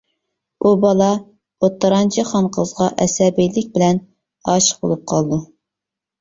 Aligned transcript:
ئۇ 0.59 0.69
بالا 0.85 1.09
ئوتتۇرانچى 1.67 2.23
خانقىزغا 2.29 2.87
ئەسەبىيلىك 3.05 3.69
بىلەن 3.77 4.01
ئاشىق 4.55 4.81
بولۇپ 4.87 5.05
قالىدۇ. 5.13 5.41